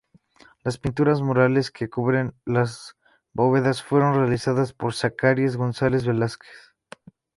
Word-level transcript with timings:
Las 0.63 0.79
pinturas 0.79 1.21
murales 1.21 1.69
que 1.69 1.87
cubren 1.87 2.33
las 2.43 2.97
bóvedas 3.33 3.83
fueron 3.83 4.15
realizadas 4.15 4.73
por 4.73 4.95
Zacarías 4.95 5.57
González 5.57 6.07
Velázquez. 6.07 6.73